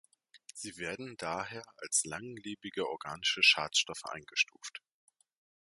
[0.55, 4.81] Sie werden daher als langlebige organische Schadstoffe eingestuft.